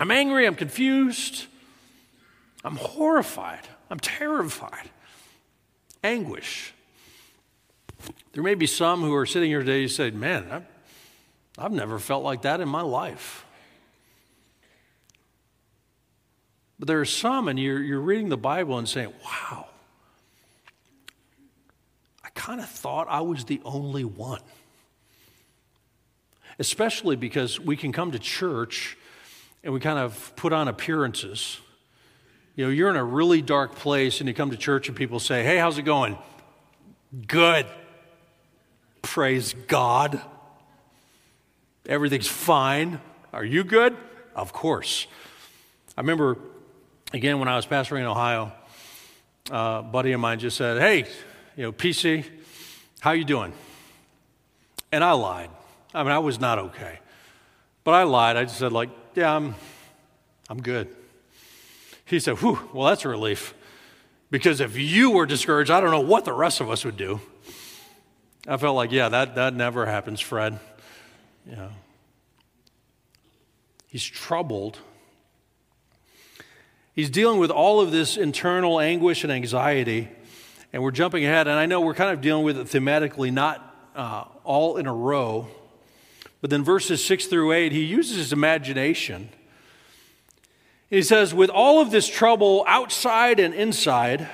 [0.00, 1.46] I'm angry, I'm confused,
[2.64, 3.68] I'm horrified.
[3.90, 4.90] I'm terrified.
[6.04, 6.74] Anguish.
[8.32, 10.66] There may be some who are sitting here today who say, Man, I've,
[11.56, 13.44] I've never felt like that in my life.
[16.78, 19.66] But there are some, and you're, you're reading the Bible and saying, Wow,
[22.24, 24.40] I kind of thought I was the only one.
[26.58, 28.96] Especially because we can come to church
[29.62, 31.60] and we kind of put on appearances
[32.58, 35.20] you know, you're in a really dark place and you come to church and people
[35.20, 36.18] say, Hey, how's it going?
[37.28, 37.66] Good.
[39.00, 40.20] Praise God.
[41.86, 43.00] Everything's fine.
[43.32, 43.96] Are you good?
[44.34, 45.06] Of course.
[45.96, 46.36] I remember,
[47.12, 48.52] again, when I was pastoring in Ohio,
[49.50, 51.06] a buddy of mine just said, Hey,
[51.56, 52.24] you know, PC,
[53.00, 53.52] how you doing?
[54.92, 55.50] And I lied.
[55.94, 56.98] I mean, I was not okay.
[57.84, 58.36] But I lied.
[58.36, 59.54] I just said, like, yeah, I'm,
[60.48, 60.94] I'm good.
[62.04, 63.54] He said, Whew, well, that's a relief.
[64.30, 67.20] Because if you were discouraged, I don't know what the rest of us would do.
[68.46, 70.58] I felt like, yeah, that, that never happens, Fred.
[71.46, 71.68] Yeah.
[73.86, 74.78] He's troubled.
[76.98, 80.08] He's dealing with all of this internal anguish and anxiety,
[80.72, 81.46] and we're jumping ahead.
[81.46, 84.92] And I know we're kind of dealing with it thematically, not uh, all in a
[84.92, 85.46] row.
[86.40, 89.28] But then verses 6 through 8, he uses his imagination
[90.90, 94.28] he says, with all of this trouble outside and inside,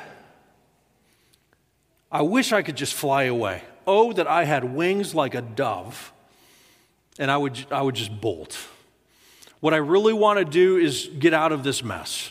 [2.10, 3.62] I wish I could just fly away.
[3.86, 6.14] Oh, that I had wings like a dove,
[7.18, 8.56] and I would, I would just bolt.
[9.60, 12.30] What I really want to do is get out of this mess.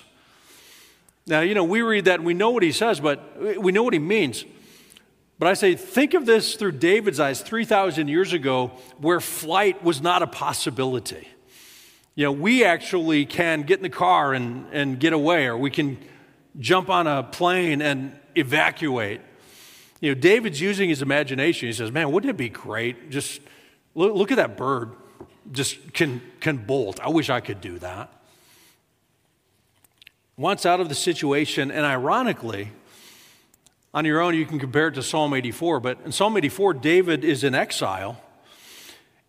[1.25, 3.83] Now, you know, we read that and we know what he says, but we know
[3.83, 4.43] what he means.
[5.39, 10.01] But I say, think of this through David's eyes 3,000 years ago, where flight was
[10.01, 11.27] not a possibility.
[12.15, 15.71] You know, we actually can get in the car and, and get away, or we
[15.71, 15.97] can
[16.59, 19.21] jump on a plane and evacuate.
[19.99, 21.67] You know, David's using his imagination.
[21.67, 23.09] He says, Man, wouldn't it be great?
[23.09, 23.41] Just
[23.95, 24.91] look, look at that bird.
[25.51, 26.99] Just can, can bolt.
[26.99, 28.22] I wish I could do that.
[30.35, 32.71] Once out of the situation, and ironically,
[33.93, 37.23] on your own, you can compare it to Psalm 84, but in Psalm 84, David
[37.23, 38.19] is in exile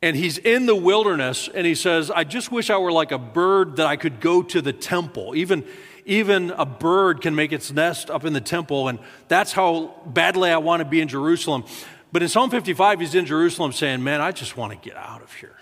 [0.01, 3.19] and he's in the wilderness and he says, I just wish I were like a
[3.19, 5.35] bird that I could go to the temple.
[5.35, 5.65] Even,
[6.07, 10.51] even a bird can make its nest up in the temple, and that's how badly
[10.51, 11.65] I want to be in Jerusalem.
[12.13, 15.23] But in Psalm 55, he's in Jerusalem saying, Man, I just want to get out
[15.23, 15.57] of here.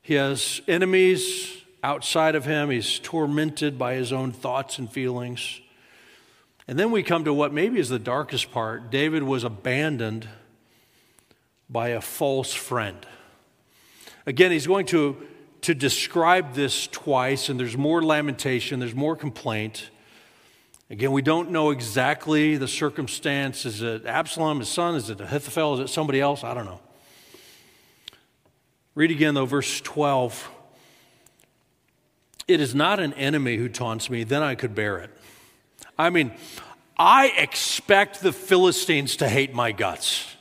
[0.00, 5.60] He has enemies outside of him, he's tormented by his own thoughts and feelings.
[6.68, 10.28] And then we come to what maybe is the darkest part David was abandoned
[11.68, 13.06] by a false friend.
[14.26, 15.16] Again, he's going to,
[15.62, 19.90] to describe this twice, and there's more lamentation, there's more complaint.
[20.90, 23.64] Again, we don't know exactly the circumstance.
[23.64, 24.94] Is it Absalom, his son?
[24.94, 25.74] Is it Ahithophel?
[25.74, 26.44] Is it somebody else?
[26.44, 26.80] I don't know.
[28.94, 30.50] Read again, though, verse 12.
[32.48, 35.10] It is not an enemy who taunts me, then I could bear it.
[35.98, 36.32] I mean,
[36.98, 40.32] I expect the Philistines to hate my guts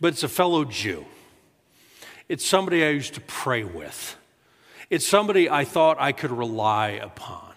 [0.00, 1.04] but it's a fellow Jew.
[2.28, 4.16] It's somebody I used to pray with.
[4.90, 7.52] It's somebody I thought I could rely upon.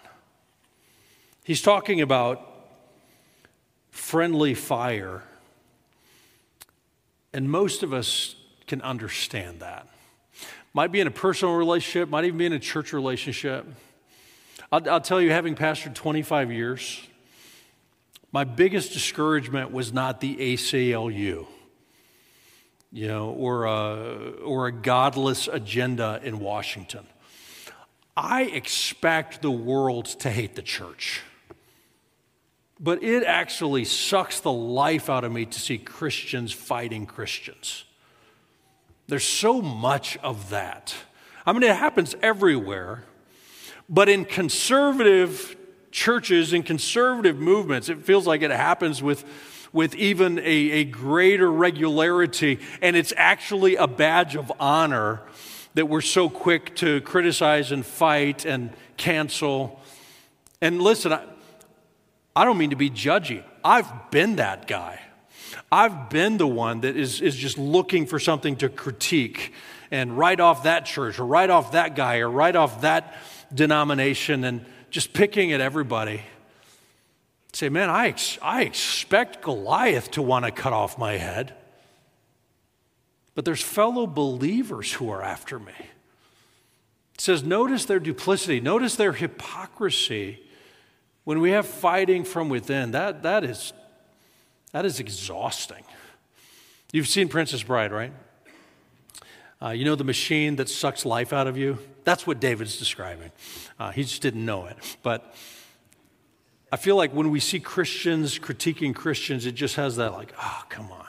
[1.44, 2.46] He's talking about
[3.90, 5.22] friendly fire.
[7.32, 9.88] And most of us can understand that.
[10.72, 13.66] Might be in a personal relationship, might even be in a church relationship.
[14.70, 17.00] I'll, I'll tell you, having pastored 25 years,
[18.32, 21.46] my biggest discouragement was not the ACLU,
[22.92, 27.04] you know, or a, or a godless agenda in Washington.
[28.16, 31.22] I expect the world to hate the church.
[32.78, 37.84] But it actually sucks the life out of me to see Christians fighting Christians.
[39.10, 40.94] There's so much of that.
[41.44, 43.02] I mean, it happens everywhere.
[43.88, 45.56] But in conservative
[45.90, 49.24] churches and conservative movements, it feels like it happens with,
[49.72, 52.60] with even a, a greater regularity.
[52.80, 55.22] And it's actually a badge of honor
[55.74, 59.80] that we're so quick to criticize and fight and cancel.
[60.62, 61.24] And listen, I,
[62.36, 63.42] I don't mean to be judgy.
[63.64, 65.00] I've been that guy.
[65.72, 69.52] I've been the one that is, is just looking for something to critique
[69.90, 73.14] and write off that church or write off that guy or write off that
[73.54, 76.22] denomination and just picking at everybody.
[77.52, 81.54] Say, man, I, ex- I expect Goliath to want to cut off my head.
[83.34, 85.72] But there's fellow believers who are after me.
[87.14, 90.42] It says, notice their duplicity, notice their hypocrisy.
[91.24, 93.72] When we have fighting from within, that, that, is,
[94.72, 95.84] that is exhausting.
[96.92, 98.12] You've seen Princess Bride, right?
[99.62, 101.78] Uh, you know the machine that sucks life out of you?
[102.04, 103.30] That's what David's describing.
[103.78, 104.76] Uh, he just didn't know it.
[105.02, 105.34] But
[106.72, 110.62] I feel like when we see Christians critiquing Christians, it just has that, like, oh,
[110.68, 111.06] come on.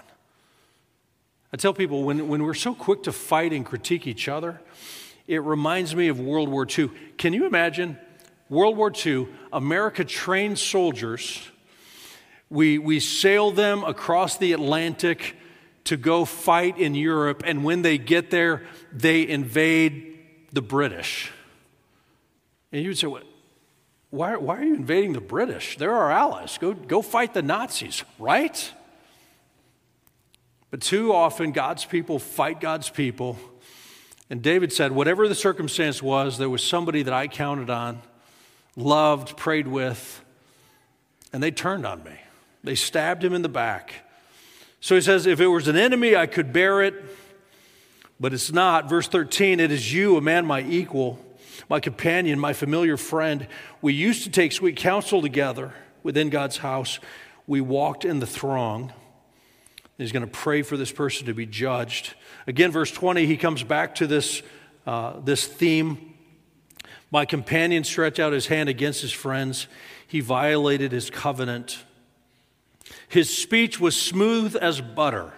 [1.54, 4.62] I tell people when, when we're so quick to fight and critique each other,
[5.28, 6.89] it reminds me of World War II.
[7.17, 7.97] Can you imagine
[8.50, 11.50] World War II, America trained soldiers?
[12.51, 15.37] We, we sail them across the Atlantic
[15.85, 20.19] to go fight in Europe, and when they get there, they invade
[20.51, 21.31] the British.
[22.73, 23.23] And you would say, well,
[24.09, 25.77] why, why are you invading the British?
[25.77, 26.57] They're our allies.
[26.57, 28.71] Go, go fight the Nazis, right?
[30.71, 33.37] But too often, God's people fight God's people.
[34.29, 38.01] And David said, whatever the circumstance was, there was somebody that I counted on,
[38.75, 40.21] loved, prayed with,
[41.31, 42.19] and they turned on me.
[42.63, 43.93] They stabbed him in the back.
[44.80, 46.95] So he says, if it was an enemy, I could bear it,
[48.19, 48.89] but it's not.
[48.89, 51.19] Verse 13, it is you, a man my equal,
[51.69, 53.47] my companion, my familiar friend.
[53.82, 57.00] We used to take sweet counsel together within God's house.
[57.45, 58.91] We walked in the throng.
[59.97, 62.15] He's going to pray for this person to be judged.
[62.47, 64.41] Again, verse 20, he comes back to this,
[64.88, 66.15] uh, this theme.
[67.12, 69.67] My companion stretched out his hand against his friends.
[70.08, 71.84] He violated his covenant.
[73.12, 75.34] His speech was smooth as butter,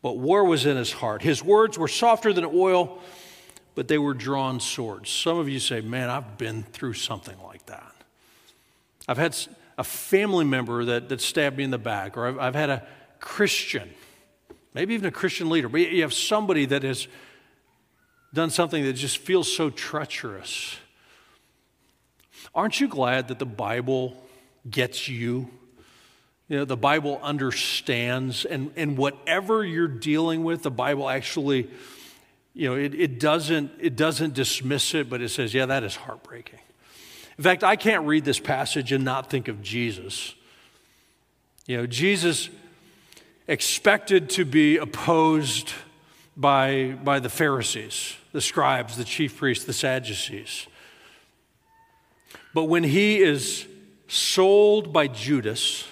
[0.00, 1.20] but war was in his heart.
[1.20, 2.98] His words were softer than oil,
[3.74, 5.10] but they were drawn swords.
[5.10, 7.92] Some of you say, Man, I've been through something like that.
[9.06, 9.36] I've had
[9.76, 12.86] a family member that, that stabbed me in the back, or I've, I've had a
[13.20, 13.90] Christian,
[14.72, 17.06] maybe even a Christian leader, but you have somebody that has
[18.32, 20.78] done something that just feels so treacherous.
[22.54, 24.16] Aren't you glad that the Bible
[24.70, 25.50] gets you?
[26.52, 31.70] You know, the Bible understands, and, and whatever you're dealing with, the Bible actually,
[32.52, 35.96] you know, it, it, doesn't, it doesn't dismiss it, but it says, yeah, that is
[35.96, 36.58] heartbreaking.
[37.38, 40.34] In fact, I can't read this passage and not think of Jesus.
[41.66, 42.50] You know, Jesus
[43.48, 45.72] expected to be opposed
[46.36, 50.66] by, by the Pharisees, the scribes, the chief priests, the Sadducees.
[52.52, 53.66] But when he is
[54.06, 55.86] sold by Judas,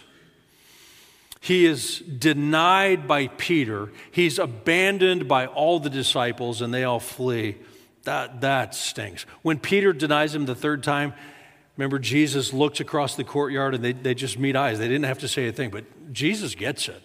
[1.41, 7.57] he is denied by Peter, he's abandoned by all the disciples, and they all flee.
[8.05, 9.27] That, that stings.
[9.43, 11.13] When Peter denies him the third time,
[11.77, 14.79] remember Jesus looks across the courtyard and they, they just meet eyes.
[14.79, 17.03] They didn't have to say a thing, but Jesus gets it.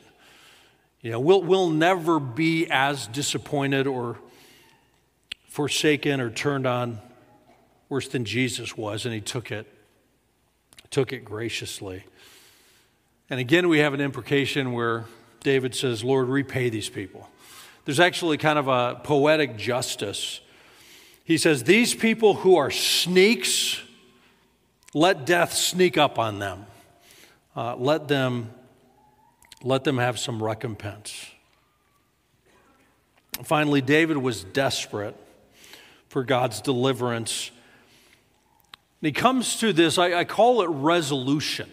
[1.01, 4.17] You know, we'll, we'll never be as disappointed or
[5.49, 6.99] forsaken or turned on
[7.89, 9.67] worse than Jesus was, and he took it,
[10.89, 12.03] took it graciously.
[13.29, 15.05] And again, we have an imprecation where
[15.41, 17.29] David says, Lord, repay these people.
[17.85, 20.41] There's actually kind of a poetic justice.
[21.23, 23.81] He says, These people who are sneaks,
[24.93, 26.65] let death sneak up on them.
[27.55, 28.49] Uh, let them
[29.65, 31.25] let them have some recompense.
[33.43, 35.15] Finally, David was desperate
[36.07, 37.51] for God's deliverance.
[39.01, 41.69] And he comes to this, I, I call it resolution.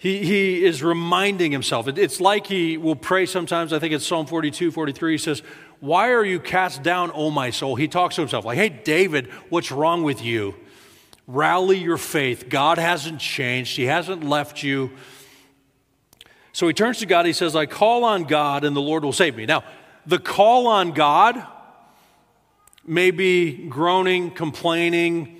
[0.00, 1.86] He, he is reminding himself.
[1.86, 3.70] It, it's like he will pray sometimes.
[3.70, 5.12] I think it's Psalm 42, 43.
[5.12, 5.42] He says,
[5.80, 7.76] Why are you cast down, O my soul?
[7.76, 10.54] He talks to himself like, Hey, David, what's wrong with you?
[11.26, 12.48] Rally your faith.
[12.48, 14.90] God hasn't changed, He hasn't left you.
[16.54, 17.26] So he turns to God.
[17.26, 19.44] He says, I call on God, and the Lord will save me.
[19.44, 19.64] Now,
[20.06, 21.46] the call on God
[22.86, 25.39] may be groaning, complaining,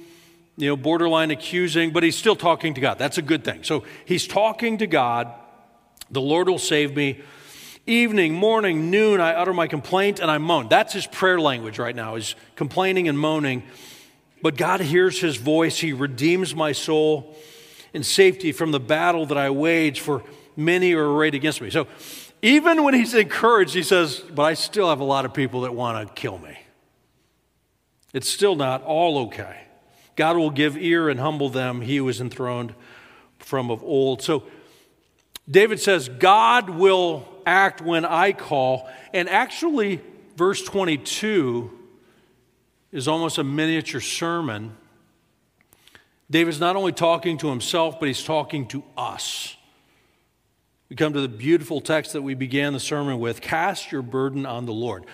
[0.57, 2.99] you know, borderline accusing, but he's still talking to God.
[2.99, 3.65] That's a good thing.
[3.65, 5.33] So he's talking to God.
[6.11, 7.21] The Lord will save me.
[7.87, 10.69] Evening, morning, noon, I utter my complaint and I moan.
[10.69, 13.63] That's his prayer language right now, is complaining and moaning.
[14.43, 15.79] But God hears his voice.
[15.79, 17.37] He redeems my soul
[17.93, 20.23] in safety from the battle that I wage, for
[20.57, 21.71] many are arrayed against me.
[21.71, 21.87] So
[22.43, 25.75] even when he's encouraged, he says, But I still have a lot of people that
[25.75, 26.59] want to kill me.
[28.13, 29.67] It's still not all okay.
[30.17, 31.81] God will give ear and humble them.
[31.81, 32.75] He was enthroned
[33.39, 34.23] from of old.
[34.23, 34.45] So
[35.49, 38.89] David says, God will act when I call.
[39.13, 40.01] And actually,
[40.37, 41.71] verse 22
[42.93, 44.77] is almost a miniature sermon.
[46.31, 49.57] David's not only talking to himself, but he's talking to us.
[50.89, 54.47] We come to the beautiful text that we began the sermon with Cast your burden
[54.47, 55.07] on the Lord.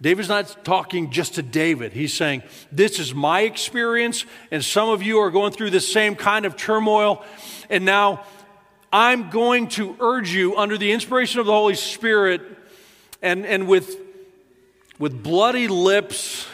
[0.00, 1.92] David's not talking just to David.
[1.92, 6.14] He's saying, This is my experience, and some of you are going through the same
[6.14, 7.24] kind of turmoil.
[7.68, 8.24] And now
[8.92, 12.42] I'm going to urge you, under the inspiration of the Holy Spirit,
[13.22, 13.98] and, and with,
[15.00, 16.46] with bloody lips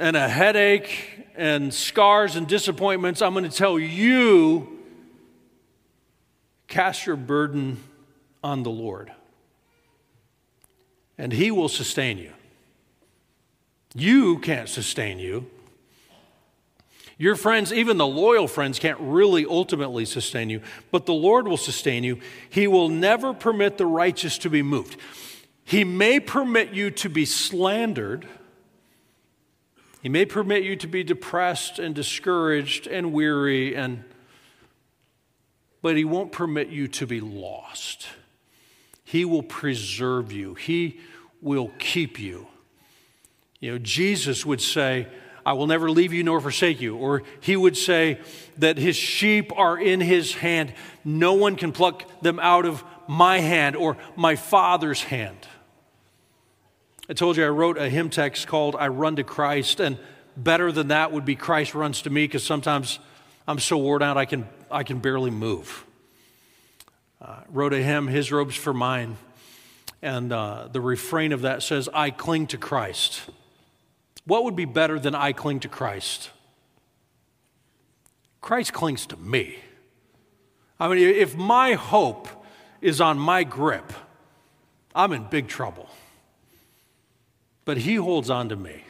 [0.00, 4.80] and a headache and scars and disappointments, I'm going to tell you
[6.66, 7.82] cast your burden
[8.42, 9.12] on the Lord
[11.18, 12.32] and He will sustain you.
[13.94, 15.50] You can't sustain you.
[17.18, 20.62] Your friends, even the loyal friends, can't really ultimately sustain you,
[20.92, 22.20] but the Lord will sustain you.
[22.48, 24.96] He will never permit the righteous to be moved.
[25.64, 28.28] He may permit you to be slandered.
[30.00, 34.04] He may permit you to be depressed and discouraged and weary and
[35.80, 38.08] but he won't permit you to be lost.
[39.08, 41.00] He will preserve you, He
[41.40, 42.46] will keep you.
[43.58, 45.08] You know, Jesus would say,
[45.46, 46.94] I will never leave you nor forsake you.
[46.94, 48.20] Or he would say
[48.58, 50.74] that his sheep are in his hand.
[51.06, 55.38] No one can pluck them out of my hand or my Father's hand.
[57.08, 59.96] I told you I wrote a hymn text called I Run to Christ, and
[60.36, 62.98] better than that would be Christ runs to me because sometimes
[63.48, 65.86] I'm so worn out I can, I can barely move
[67.20, 69.16] uh, wrote a hymn, His Robes for Mine.
[70.00, 73.22] And uh, the refrain of that says, I cling to Christ.
[74.24, 76.30] What would be better than I cling to Christ?
[78.40, 79.56] Christ clings to me.
[80.78, 82.28] I mean, if my hope
[82.80, 83.92] is on my grip,
[84.94, 85.88] I'm in big trouble.
[87.64, 88.84] But He holds on to me,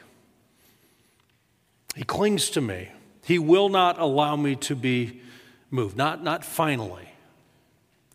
[1.96, 2.90] He clings to me.
[3.24, 5.20] He will not allow me to be
[5.70, 7.07] moved, not, not finally.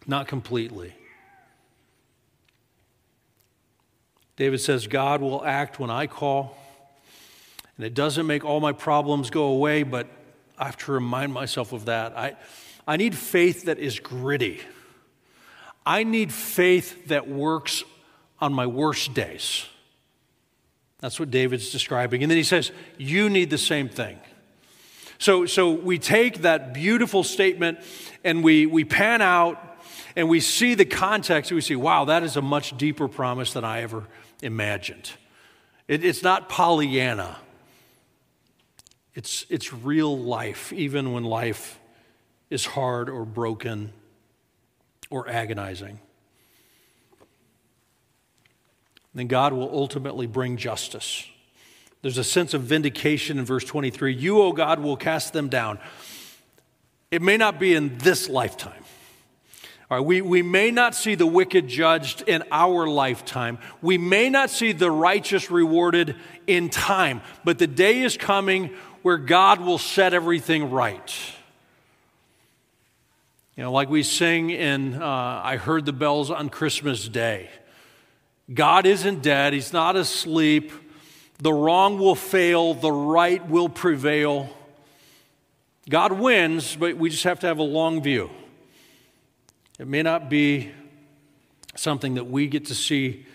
[0.06, 0.94] Not completely.
[4.36, 6.58] David says, God will act when I call.
[7.78, 10.08] And it doesn't make all my problems go away, but
[10.58, 12.18] I have to remind myself of that.
[12.18, 12.36] I,
[12.88, 14.62] I need faith that is gritty.
[15.86, 17.84] I need faith that works
[18.40, 19.66] on my worst days.
[21.00, 22.24] That's what David's describing.
[22.24, 24.18] And then he says, You need the same thing.
[25.18, 27.80] So, so we take that beautiful statement
[28.24, 29.73] and we, we pan out
[30.16, 33.64] and we see the context, we see, wow, that is a much deeper promise than
[33.64, 34.06] I ever
[34.42, 35.12] imagined.
[35.88, 37.38] It, it's not Pollyanna,
[39.16, 41.80] it's, it's real life, even when life
[42.50, 43.94] is hard or broken
[45.10, 46.00] or agonizing.
[49.14, 51.28] Then God will ultimately bring justice.
[52.02, 54.14] There's a sense of vindication in verse 23.
[54.14, 55.80] You, O God, will cast them down.
[57.12, 58.84] It may not be in this lifetime.
[59.92, 63.60] All right, we, we may not see the wicked judged in our lifetime.
[63.82, 66.16] We may not see the righteous rewarded
[66.48, 68.72] in time, but the day is coming
[69.02, 71.14] where God will set everything right.
[73.56, 77.50] You know, like we sing in uh, I Heard the Bells on Christmas Day.
[78.52, 80.72] God isn't dead, He's not asleep.
[81.40, 84.50] The wrong will fail, the right will prevail.
[85.90, 88.30] God wins, but we just have to have a long view.
[89.80, 90.72] It may not be
[91.76, 93.26] something that we get to see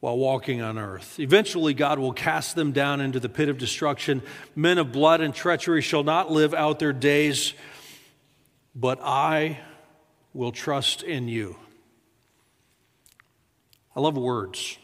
[0.00, 1.18] while walking on earth.
[1.20, 4.22] Eventually, God will cast them down into the pit of destruction.
[4.54, 7.54] Men of blood and treachery shall not live out their days.
[8.74, 9.58] but I
[10.32, 11.56] will trust in you.
[13.96, 14.78] I love words.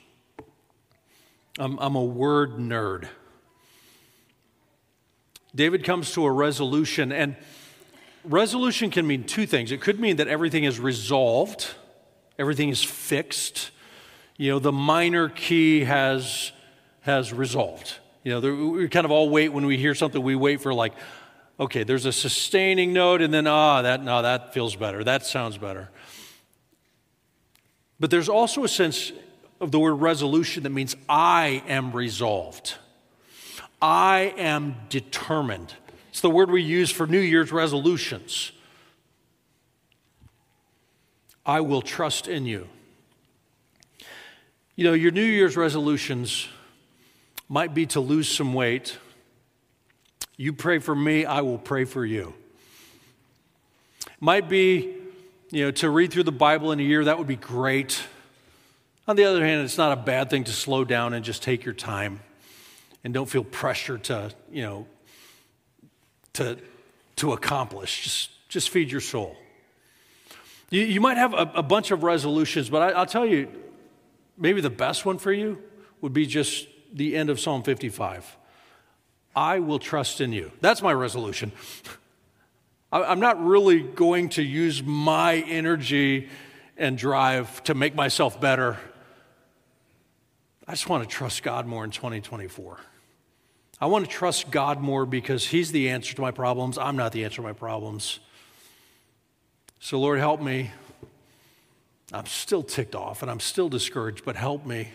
[1.59, 3.07] I'm, I'm a word nerd.
[5.55, 7.37] David comes to a resolution, and
[8.25, 9.73] resolution can mean two things.
[9.73, 11.75] It could mean that everything is resolved,
[12.39, 13.71] everything is fixed.
[14.37, 16.51] You know, the minor key has,
[17.03, 17.95] has resolved.
[18.25, 20.75] You know, there, we kind of all wait when we hear something, we wait for
[20.75, 20.95] like,
[21.61, 25.05] okay, there's a sustaining note, and then, ah, that, no, that feels better.
[25.05, 25.91] That sounds better.
[28.01, 29.13] But there's also a sense
[29.61, 32.75] of the word resolution that means I am resolved.
[33.81, 35.73] I am determined.
[36.15, 38.53] It's the word we use for New Year's resolutions.
[41.45, 42.69] I will trust in you.
[44.77, 46.47] You know, your New Year's resolutions
[47.49, 48.97] might be to lose some weight.
[50.37, 52.33] You pray for me, I will pray for you.
[54.21, 54.95] Might be,
[55.51, 58.01] you know, to read through the Bible in a year, that would be great.
[59.09, 61.65] On the other hand, it's not a bad thing to slow down and just take
[61.65, 62.21] your time
[63.03, 64.87] and don't feel pressure to, you know,
[66.35, 66.59] to,
[67.17, 68.05] to accomplish.
[68.05, 69.37] Just, just feed your soul.
[70.71, 73.49] You, you might have a, a, bunch of resolutions, but I, I'll tell you,
[74.37, 75.63] maybe the best one for you
[76.01, 78.37] would be just the end of Psalm 55.
[79.37, 80.53] I will trust in you.
[80.61, 81.53] That's my resolution.
[82.93, 86.29] I'm not really going to use my energy
[86.77, 88.79] and drive to make myself better.
[90.69, 92.79] I just want to trust God more in 2024.
[93.85, 96.79] I want to trust God more because He's the answer to my problems.
[96.79, 98.19] I'm not the answer to my problems.
[99.79, 100.71] So, Lord, help me.
[102.11, 104.89] I'm still ticked off and I'm still discouraged, but help me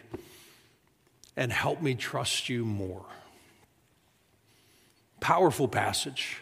[1.38, 3.06] and help me trust you more.
[5.20, 6.38] Powerful passage.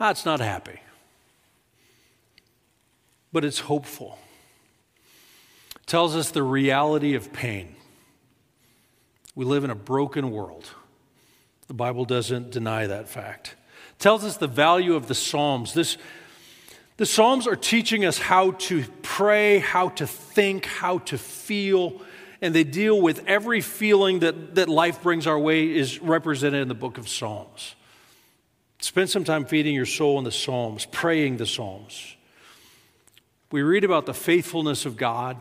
[0.00, 0.80] Ah, it's not happy,
[3.30, 4.18] but it's hopeful.
[5.76, 7.76] It tells us the reality of pain.
[9.34, 10.70] We live in a broken world.
[11.72, 13.56] The Bible doesn't deny that fact.
[13.92, 15.72] It tells us the value of the Psalms.
[15.72, 15.96] This,
[16.98, 22.02] the Psalms are teaching us how to pray, how to think, how to feel,
[22.42, 26.68] and they deal with every feeling that, that life brings our way is represented in
[26.68, 27.74] the book of Psalms.
[28.80, 32.16] Spend some time feeding your soul in the Psalms, praying the Psalms.
[33.50, 35.38] We read about the faithfulness of God,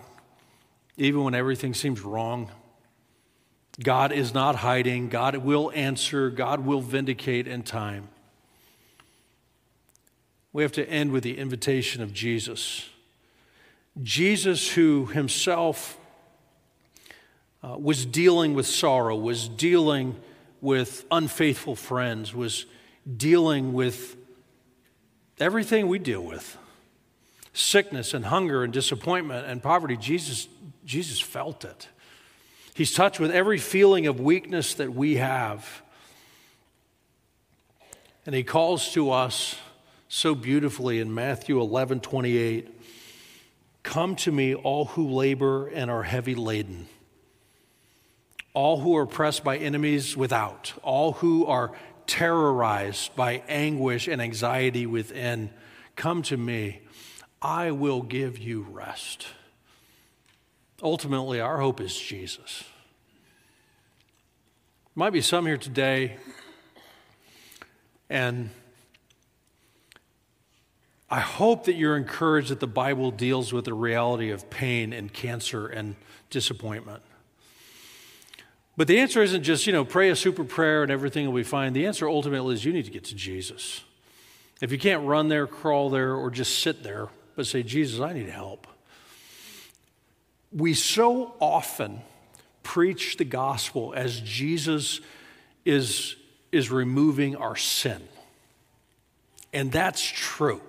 [0.95, 2.49] even when everything seems wrong.
[3.83, 5.09] God is not hiding.
[5.09, 6.29] God will answer.
[6.29, 8.09] God will vindicate in time.
[10.53, 12.89] We have to end with the invitation of Jesus.
[14.01, 15.97] Jesus, who himself
[17.63, 20.15] uh, was dealing with sorrow, was dealing
[20.59, 22.65] with unfaithful friends, was
[23.17, 24.15] dealing with
[25.39, 26.57] everything we deal with
[27.53, 29.97] sickness and hunger and disappointment and poverty.
[29.97, 30.47] Jesus,
[30.85, 31.87] Jesus felt it.
[32.73, 35.81] He's touched with every feeling of weakness that we have.
[38.25, 39.55] And he calls to us
[40.07, 42.77] so beautifully in Matthew 11 28
[43.83, 46.87] Come to me, all who labor and are heavy laden,
[48.53, 51.71] all who are oppressed by enemies without, all who are
[52.05, 55.49] terrorized by anguish and anxiety within.
[55.95, 56.81] Come to me,
[57.41, 59.27] I will give you rest.
[60.83, 62.63] Ultimately, our hope is Jesus.
[64.95, 66.17] Might be some here today,
[68.09, 68.49] and
[71.09, 75.13] I hope that you're encouraged that the Bible deals with the reality of pain and
[75.13, 75.95] cancer and
[76.29, 77.03] disappointment.
[78.75, 81.43] But the answer isn't just, you know, pray a super prayer and everything will be
[81.43, 81.73] fine.
[81.73, 83.83] The answer ultimately is you need to get to Jesus.
[84.61, 88.13] If you can't run there, crawl there, or just sit there, but say, Jesus, I
[88.13, 88.67] need help
[90.51, 92.01] we so often
[92.63, 95.01] preach the gospel as Jesus
[95.65, 96.15] is,
[96.51, 98.01] is removing our sin.
[99.53, 100.61] And that's true.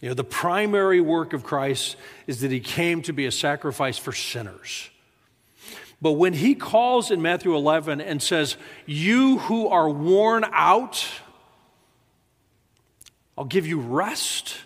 [0.00, 1.96] You know, the primary work of Christ
[2.26, 4.90] is that he came to be a sacrifice for sinners.
[6.02, 8.56] But when he calls in Matthew 11 and says,
[8.86, 11.06] You who are worn out,
[13.36, 14.56] I'll give you rest.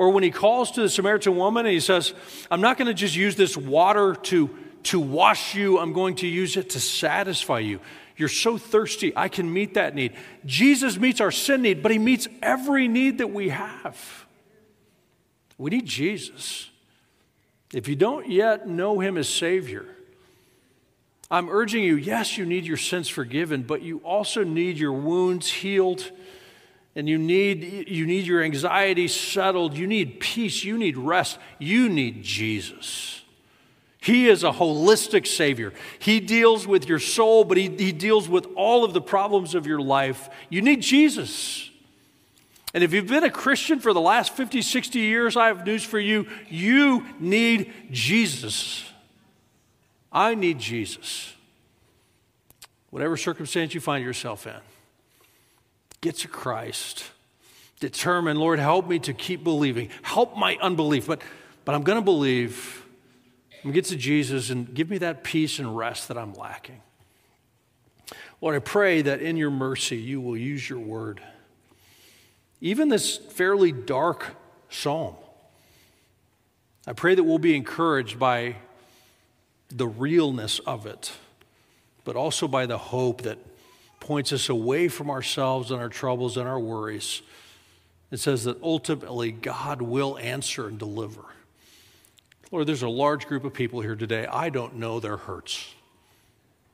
[0.00, 2.14] Or when he calls to the Samaritan woman and he says,
[2.50, 4.48] I'm not going to just use this water to,
[4.84, 7.80] to wash you, I'm going to use it to satisfy you.
[8.16, 10.16] You're so thirsty, I can meet that need.
[10.46, 14.26] Jesus meets our sin need, but he meets every need that we have.
[15.58, 16.70] We need Jesus.
[17.74, 19.84] If you don't yet know him as Savior,
[21.30, 25.50] I'm urging you yes, you need your sins forgiven, but you also need your wounds
[25.50, 26.10] healed
[26.96, 31.88] and you need, you need your anxiety settled, you need peace, you need rest, you
[31.88, 33.22] need Jesus.
[34.00, 35.74] He is a holistic Savior.
[35.98, 39.66] He deals with your soul, but he, he deals with all of the problems of
[39.66, 40.30] your life.
[40.48, 41.70] You need Jesus.
[42.72, 45.84] And if you've been a Christian for the last 50, 60 years, I have news
[45.84, 46.26] for you.
[46.48, 48.84] You need Jesus.
[50.10, 51.34] I need Jesus.
[52.90, 54.56] Whatever circumstance you find yourself in,
[56.00, 57.04] get to Christ.
[57.80, 59.90] Determine, Lord, help me to keep believing.
[60.02, 61.06] Help my unbelief.
[61.06, 61.22] But,
[61.64, 62.84] but I'm going to believe.
[63.52, 66.34] I'm going to get to Jesus and give me that peace and rest that I'm
[66.34, 66.82] lacking.
[68.40, 71.20] Lord, I pray that in your mercy you will use your word.
[72.60, 74.36] Even this fairly dark
[74.68, 75.16] psalm,
[76.86, 78.56] I pray that we'll be encouraged by
[79.68, 81.12] the realness of it,
[82.04, 83.38] but also by the hope that
[84.10, 87.22] points us away from ourselves and our troubles and our worries.
[88.10, 91.22] It says that ultimately God will answer and deliver.
[92.50, 94.26] Lord, there's a large group of people here today.
[94.26, 95.72] I don't know their hurts.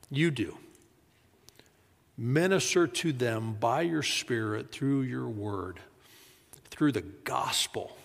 [0.09, 0.57] You do.
[2.17, 5.79] Minister to them by your Spirit through your word,
[6.71, 7.95] through the gospel.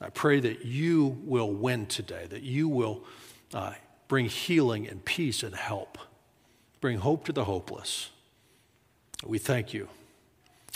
[0.00, 3.04] I pray that you will win today, that you will
[3.52, 3.74] uh,
[4.08, 5.98] bring healing and peace and help,
[6.82, 8.10] bring hope to the hopeless.
[9.24, 9.88] We thank you.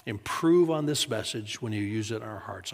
[0.06, 2.64] Improve on this message when you use it in our hearts.